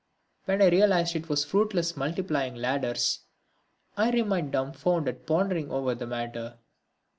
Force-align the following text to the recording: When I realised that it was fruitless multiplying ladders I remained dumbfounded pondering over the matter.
When 0.45 0.63
I 0.63 0.69
realised 0.69 1.13
that 1.13 1.19
it 1.25 1.29
was 1.29 1.45
fruitless 1.45 1.95
multiplying 1.95 2.55
ladders 2.55 3.19
I 3.95 4.09
remained 4.09 4.51
dumbfounded 4.51 5.27
pondering 5.27 5.69
over 5.69 5.93
the 5.93 6.07
matter. 6.07 6.57